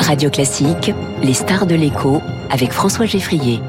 [0.00, 3.60] Radio Classique, les stars de l'écho avec François Geffrier.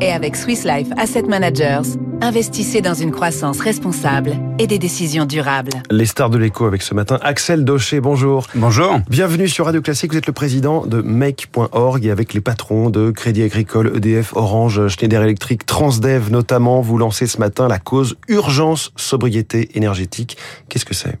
[0.00, 5.72] Et avec Swiss Life Asset Managers, investissez dans une croissance responsable et des décisions durables.
[5.90, 8.46] Les stars de l'écho avec ce matin, Axel Docher, bonjour.
[8.54, 9.00] Bonjour.
[9.08, 13.10] Bienvenue sur Radio Classique, vous êtes le président de Make.org et avec les patrons de
[13.10, 18.92] Crédit Agricole, EDF, Orange, Schneider Electric, Transdev notamment, vous lancez ce matin la cause Urgence
[18.96, 20.36] Sobriété énergétique.
[20.68, 21.18] Qu'est-ce que c'est?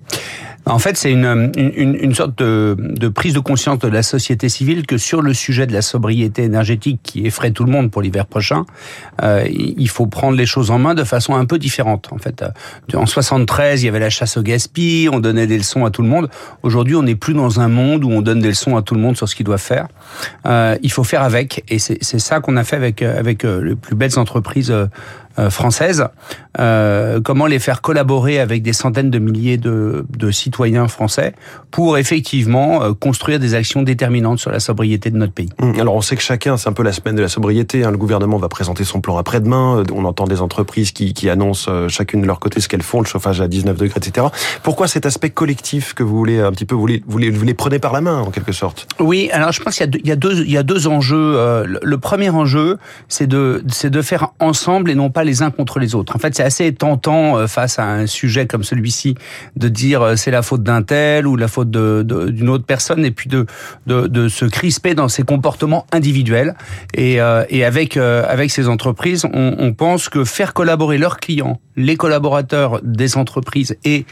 [0.68, 4.48] En fait, c'est une, une, une, sorte de, de, prise de conscience de la société
[4.48, 8.02] civile que sur le sujet de la sobriété énergétique qui effraie tout le monde pour
[8.02, 8.64] l'hiver prochain,
[9.22, 12.08] euh, il faut prendre les choses en main de façon un peu différente.
[12.12, 12.44] En fait,
[12.94, 16.02] en 73, il y avait la chasse au gaspillage, on donnait des leçons à tout
[16.02, 16.28] le monde.
[16.62, 19.00] Aujourd'hui, on n'est plus dans un monde où on donne des leçons à tout le
[19.00, 19.88] monde sur ce qu'il doit faire.
[20.46, 23.76] Euh, il faut faire avec, et c'est ça qu'on a fait avec avec euh, les
[23.76, 24.86] plus belles entreprises euh,
[25.50, 26.08] françaises,
[26.58, 31.34] euh, comment les faire collaborer avec des centaines de milliers de, de citoyens français
[31.70, 35.50] pour effectivement euh, construire des actions déterminantes sur la sobriété de notre pays.
[35.60, 37.90] Hum, alors on sait que chacun, c'est un peu la semaine de la sobriété, hein,
[37.90, 42.22] le gouvernement va présenter son plan après-demain, on entend des entreprises qui, qui annoncent chacune
[42.22, 44.26] de leur côté ce qu'elles font, le chauffage à 19 degrés, etc.
[44.62, 47.44] Pourquoi cet aspect collectif que vous voulez un petit peu, vous les, vous les, vous
[47.44, 48.88] les prenez par la main en quelque sorte?
[48.98, 51.64] Oui, alors je pense qu'il y, y, a deux, il y a deux enjeux.
[51.64, 55.78] le premier enjeu, c'est de, c'est de faire ensemble et non pas les uns contre
[55.78, 56.16] les autres.
[56.16, 59.14] En fait, c'est assez tentant euh, face à un sujet comme celui-ci
[59.56, 63.10] de dire euh, c'est la faute d'un tel ou la faute d'une autre personne et
[63.10, 63.46] puis de,
[63.86, 66.54] de, de, se crisper dans ses comportements individuels.
[66.94, 71.60] Et, euh, et avec, avec ces entreprises, on, on pense que faire collaborer leurs clients,
[71.76, 74.06] les collaborateurs des entreprises et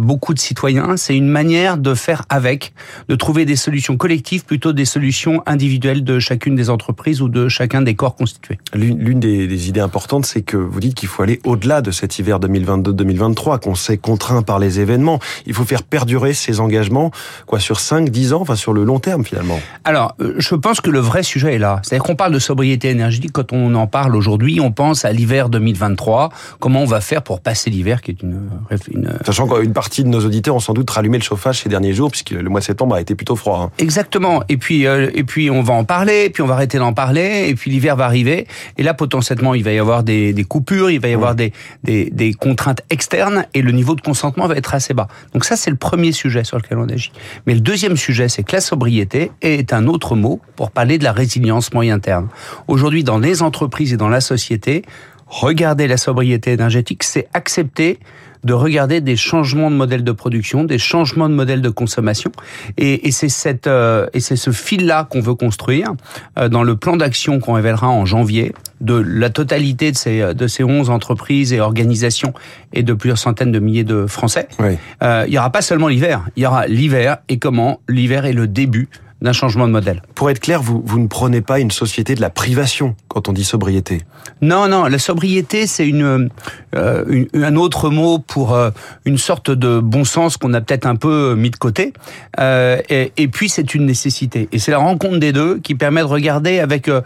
[0.00, 2.72] beaucoup de citoyens, c'est une manière de faire avec,
[3.08, 7.48] de trouver des solutions collectives plutôt des solutions individuelles de chacune des entreprises ou de
[7.48, 8.58] chacun des corps constitués.
[8.74, 12.18] L'une des, des idées importantes, c'est que vous dites qu'il faut aller au-delà de cet
[12.18, 15.18] hiver 2022-2023, qu'on s'est contraint par les événements.
[15.46, 17.10] Il faut faire perdurer ces engagements,
[17.46, 19.60] quoi, sur 5, 10 ans, enfin, sur le long terme, finalement.
[19.84, 21.80] Alors, euh, je pense que le vrai sujet est là.
[21.82, 25.48] C'est-à-dire qu'on parle de sobriété énergétique, quand on en parle aujourd'hui, on pense à l'hiver
[25.48, 28.48] 2023, comment on va faire pour passer l'hiver, qui est une,
[28.92, 29.12] une...
[29.24, 32.10] Sachant qu'une partie de nos auditeurs ont sans doute rallumé le chauffage ces derniers jours,
[32.10, 33.60] puisque le mois de septembre a été plutôt froid.
[33.64, 33.70] Hein.
[33.78, 34.42] Exactement.
[34.48, 37.46] Et puis, euh, et puis, on va en parler, puis on va arrêter d'en parler,
[37.48, 38.46] et puis l'hiver va arriver,
[38.78, 41.52] et là, potentiellement, il va y avoir des, des coupures il va y avoir des,
[41.82, 45.08] des, des, contraintes externes et le niveau de consentement va être assez bas.
[45.32, 47.12] Donc ça, c'est le premier sujet sur lequel on agit.
[47.46, 51.04] Mais le deuxième sujet, c'est que la sobriété est un autre mot pour parler de
[51.04, 52.28] la résilience moyen terme.
[52.68, 54.82] Aujourd'hui, dans les entreprises et dans la société,
[55.30, 57.98] regarder la sobriété énergétique, c'est accepter
[58.42, 62.32] de regarder des changements de modèle de production, des changements de modèle de consommation.
[62.78, 65.92] Et, et c'est cette euh, et c'est ce fil-là qu'on veut construire
[66.38, 70.46] euh, dans le plan d'action qu'on révélera en janvier de la totalité de ces de
[70.46, 72.32] ces 11 entreprises et organisations
[72.72, 74.48] et de plusieurs centaines de milliers de Français.
[74.58, 74.78] Oui.
[75.02, 78.32] Euh, il y aura pas seulement l'hiver, il y aura l'hiver et comment l'hiver est
[78.32, 78.88] le début
[79.22, 80.02] d'un changement de modèle.
[80.14, 83.32] Pour être clair, vous, vous ne prenez pas une société de la privation quand on
[83.32, 84.02] dit sobriété
[84.40, 86.30] Non, non, la sobriété, c'est une,
[86.74, 88.70] euh, un autre mot pour euh,
[89.04, 91.92] une sorte de bon sens qu'on a peut-être un peu mis de côté.
[92.38, 94.48] Euh, et, et, puis, c'est une nécessité.
[94.52, 97.02] Et c'est la rencontre des deux qui permet de regarder avec, euh,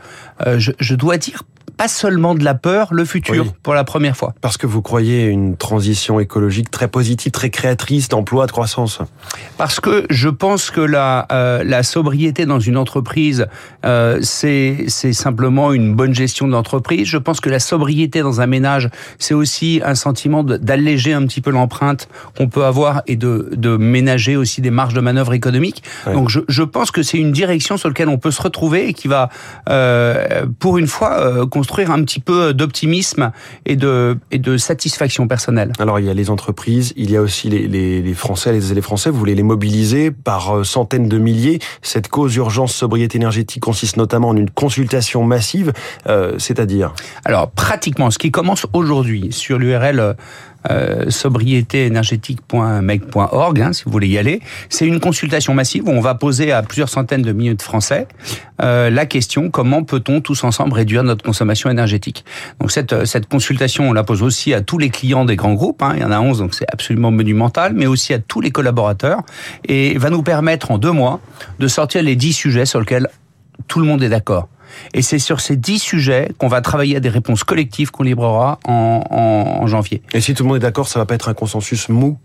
[0.56, 1.42] je, je dois dire,
[1.76, 3.50] pas seulement de la peur, le futur, oui.
[3.62, 4.34] pour la première fois.
[4.40, 9.00] Parce que vous croyez une transition écologique très positive, très créatrice d'emplois, de croissance
[9.56, 13.46] Parce que je pense que la, euh, la sobriété dans une entreprise,
[13.84, 17.06] euh, c'est simplement une bonne gestion de l'entreprise.
[17.06, 18.88] Je pense que la sobriété dans un ménage,
[19.18, 23.76] c'est aussi un sentiment d'alléger un petit peu l'empreinte qu'on peut avoir et de, de
[23.76, 25.82] ménager aussi des marges de manœuvre économiques.
[26.06, 26.14] Oui.
[26.14, 28.94] Donc je, je pense que c'est une direction sur laquelle on peut se retrouver et
[28.94, 29.28] qui va,
[29.68, 33.30] euh, pour une fois, construire un petit peu d'optimisme
[33.64, 35.72] et de, et de satisfaction personnelle.
[35.78, 38.74] Alors il y a les entreprises, il y a aussi les, les, les Français, les,
[38.74, 41.60] les Français, vous voulez les mobiliser par euh, centaines de milliers.
[41.80, 45.72] Cette cause urgence sobriété énergétique consiste notamment en une consultation massive,
[46.08, 46.92] euh, c'est-à-dire?
[47.24, 50.16] Alors pratiquement, ce qui commence aujourd'hui sur l'URL
[50.70, 54.40] euh, sobriétéénergétique.mec.org, hein, si vous voulez y aller.
[54.68, 58.06] C'est une consultation massive où on va poser à plusieurs centaines de milliers de Français
[58.62, 62.24] euh, la question comment peut-on tous ensemble réduire notre consommation énergétique?
[62.60, 65.82] Donc cette, cette consultation, on la pose aussi à tous les clients des grands groupes,
[65.82, 68.50] hein, il y en a 11, donc c'est absolument monumental, mais aussi à tous les
[68.50, 69.22] collaborateurs,
[69.66, 71.20] et va nous permettre en deux mois
[71.58, 73.08] de sortir les dix sujets sur lesquels
[73.68, 74.48] tout le monde est d'accord.
[74.92, 78.58] Et c'est sur ces dix sujets qu'on va travailler à des réponses collectives qu'on librera
[78.64, 80.02] en, en, en, janvier.
[80.12, 82.18] Et si tout le monde est d'accord, ça va pas être un consensus mou?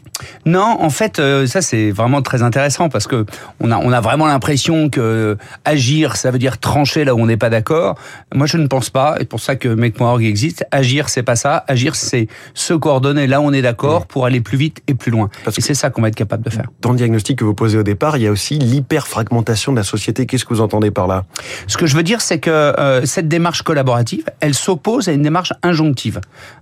[0.45, 3.25] Non, en fait, euh, ça c'est vraiment très intéressant parce que
[3.59, 7.25] on a, on a vraiment l'impression que agir, ça veut dire trancher là où on
[7.25, 7.95] n'est pas d'accord.
[8.33, 9.17] Moi, je ne pense pas.
[9.19, 10.65] Et pour ça que Make.org existe.
[10.71, 11.63] Agir, c'est pas ça.
[11.67, 15.11] Agir, c'est se coordonner là où on est d'accord pour aller plus vite et plus
[15.11, 15.29] loin.
[15.43, 16.65] Parce et c'est ça qu'on va être capable de faire.
[16.81, 19.83] Dans le diagnostic que vous posez au départ, il y a aussi l'hyperfragmentation de la
[19.83, 20.25] société.
[20.25, 21.25] Qu'est-ce que vous entendez par là?
[21.67, 25.21] Ce que je veux dire, c'est que euh, cette démarche collaborative, elle s'oppose à une
[25.21, 26.21] démarche injonctive.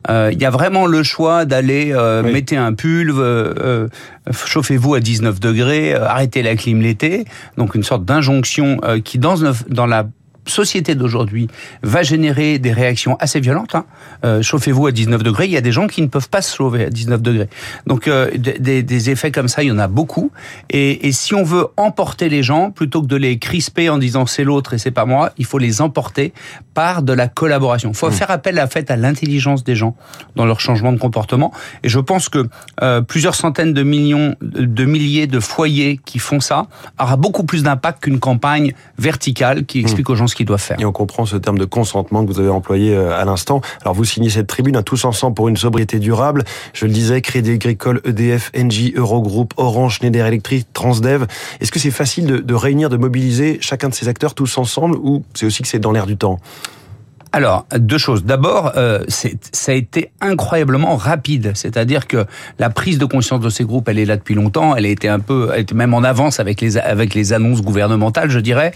[0.10, 2.34] Euh, il y a vraiment le choix d'aller euh, oui.
[2.34, 3.12] mettez un pull,
[3.58, 3.88] euh,
[4.32, 7.26] chauffez-vous à 19 degrés, arrêtez la clim l'été.
[7.58, 9.36] Donc une sorte d'injonction qui dans,
[9.70, 10.08] dans la
[10.50, 11.48] société d'aujourd'hui
[11.84, 13.76] va générer des réactions assez violentes.
[13.76, 13.86] Hein.
[14.26, 15.46] Euh, chauffez-vous à 19 degrés.
[15.46, 17.50] Il y a des gens qui ne peuvent pas se chauffer à 19 degrés.
[17.86, 20.32] Donc euh, des, des, effets comme ça, il y en a beaucoup.
[20.70, 24.26] Et, et, si on veut emporter les gens, plutôt que de les crisper en disant
[24.26, 26.34] c'est l'autre et c'est pas moi, il faut les emporter
[26.74, 27.90] par de la collaboration.
[27.90, 28.14] Il faut mmh.
[28.14, 29.96] faire appel à, fait, à l'intelligence des gens
[30.36, 31.52] dans leur changement de comportement.
[31.84, 32.48] Et je pense que
[32.82, 36.68] euh, plusieurs centaines de millions, de milliers de foyers qui font ça
[37.00, 40.12] aura beaucoup plus d'impact qu'une campagne verticale qui explique mmh.
[40.12, 40.80] aux gens ce qu'ils doivent faire.
[40.80, 43.62] Et on comprend ce terme de consentement que vous avez employé à l'instant.
[43.82, 46.44] Alors vous signez cette tribune, hein, tous ensemble pour une sobriété durable.
[46.74, 51.26] Je le disais, Crédit Agricole, EDF, Engie, Eurogroupe, Orange, Schneider Electric, Transdev.
[51.60, 55.24] Est-ce que c'est facile de réunir, de mobiliser chacun de ces acteurs tous ensemble ou
[55.34, 56.40] c'est aussi que c'est dans l'air du temps?
[57.34, 58.24] Alors, deux choses.
[58.24, 61.52] D'abord, euh, ça a été incroyablement rapide.
[61.56, 62.26] C'est-à-dire que
[62.60, 64.76] la prise de conscience de ces groupes, elle est là depuis longtemps.
[64.76, 67.62] Elle a été un peu, elle était même en avance avec les avec les annonces
[67.62, 68.72] gouvernementales, je dirais.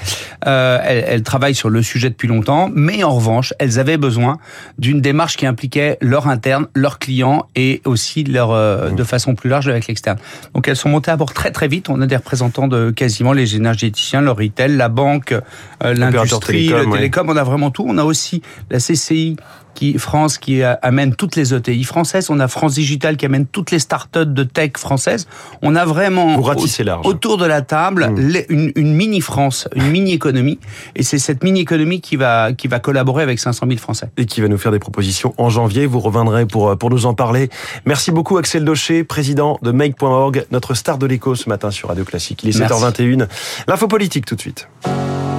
[0.47, 4.37] Euh, elles, elles travaillent sur le sujet depuis longtemps, mais en revanche, elles avaient besoin
[4.77, 9.49] d'une démarche qui impliquait leur interne, leurs clients et aussi leur euh, de façon plus
[9.49, 10.17] large avec l'externe.
[10.53, 11.89] Donc, elles sont montées à bord très très vite.
[11.89, 16.89] On a des représentants de quasiment les énergéticiens, le retail, la banque, euh, l'industrie, le
[16.91, 17.27] télécom.
[17.27, 17.33] Ouais.
[17.33, 17.85] On a vraiment tout.
[17.87, 19.35] On a aussi la CCI
[19.73, 23.71] qui France qui amène toutes les ETI françaises, on a France Digital qui amène toutes
[23.71, 25.27] les startups de tech françaises.
[25.61, 28.43] On a vraiment au, autour de la table mmh.
[28.49, 30.59] une, une, mini France, une mini économie,
[30.95, 34.25] et c'est cette mini économie qui va qui va collaborer avec 500 000 Français et
[34.25, 35.85] qui va nous faire des propositions en janvier.
[35.85, 37.49] Vous reviendrez pour pour nous en parler.
[37.85, 42.03] Merci beaucoup Axel Docher, président de Make.org, notre star de l'écho ce matin sur Radio
[42.03, 42.43] Classique.
[42.43, 43.27] Il est 7h21.
[43.67, 44.67] L'info politique tout de suite.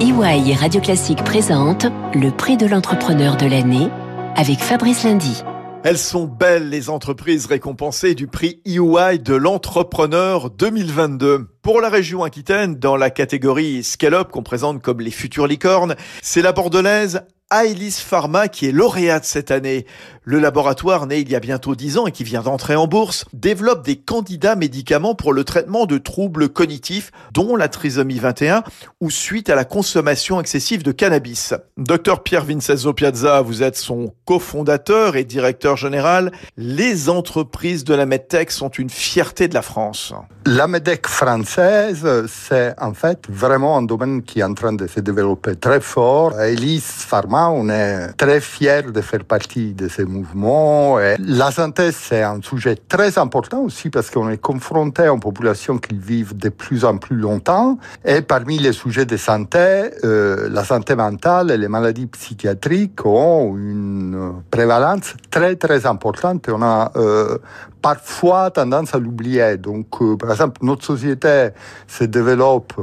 [0.03, 3.87] EY et Radio Classique présente le prix de l'entrepreneur de l'année
[4.35, 5.45] avec Fabrice Lundi.
[5.85, 11.47] Elles sont belles les entreprises récompensées du prix EY de l'entrepreneur 2022.
[11.61, 16.41] Pour la région Aquitaine, dans la catégorie Scale-up qu'on présente comme les futures licornes, c'est
[16.41, 17.21] la bordelaise
[17.53, 19.85] Aelis Pharma qui est lauréate cette année.
[20.25, 23.25] Le laboratoire né il y a bientôt 10 ans et qui vient d'entrer en bourse
[23.33, 28.63] développe des candidats médicaments pour le traitement de troubles cognitifs dont la trisomie 21
[29.01, 31.53] ou suite à la consommation excessive de cannabis.
[31.77, 36.31] Docteur Pierre Vincenzo Piazza, vous êtes son cofondateur et directeur général.
[36.55, 40.13] Les entreprises de la MedTech sont une fierté de la France.
[40.45, 44.99] La MedTech française, c'est en fait vraiment un domaine qui est en train de se
[45.01, 46.39] développer très fort.
[46.39, 50.99] Aelis Pharma, on est très fiers de faire partie de ces mouvements.
[50.99, 55.19] Et la santé, c'est un sujet très important aussi parce qu'on est confronté à une
[55.19, 57.77] population qui vit de plus en plus longtemps.
[58.05, 63.55] Et parmi les sujets de santé, euh, la santé mentale et les maladies psychiatriques ont
[63.57, 67.37] une prévalence très très importante on a euh,
[67.81, 69.57] parfois tendance à l'oublier.
[69.57, 71.49] Donc, euh, par exemple, notre société
[71.87, 72.73] se développe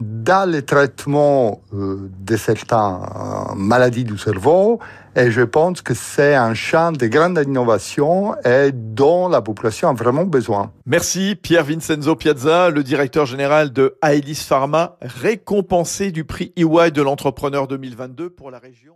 [0.00, 2.98] dans le traitement euh, de certaines
[3.54, 4.80] maladies du cerveau
[5.16, 9.92] et je pense que c'est un champ de grande innovation et dont la population a
[9.92, 10.72] vraiment besoin.
[10.86, 17.02] Merci Pierre Vincenzo Piazza, le directeur général de Aelis Pharma, récompensé du prix EY de
[17.02, 18.94] l'entrepreneur 2022 pour la région.